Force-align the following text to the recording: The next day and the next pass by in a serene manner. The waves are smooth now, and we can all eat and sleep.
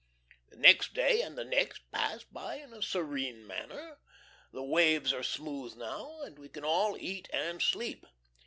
The 0.49 0.57
next 0.57 0.95
day 0.95 1.21
and 1.21 1.37
the 1.37 1.45
next 1.45 1.83
pass 1.91 2.23
by 2.23 2.55
in 2.55 2.73
a 2.73 2.81
serene 2.81 3.45
manner. 3.45 3.99
The 4.51 4.63
waves 4.63 5.13
are 5.13 5.21
smooth 5.21 5.75
now, 5.77 6.21
and 6.23 6.39
we 6.39 6.49
can 6.49 6.63
all 6.65 6.97
eat 6.97 7.29
and 7.31 7.61
sleep. 7.61 8.07